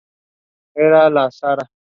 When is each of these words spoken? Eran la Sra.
Eran 0.75 1.13
la 1.13 1.29
Sra. 1.29 1.69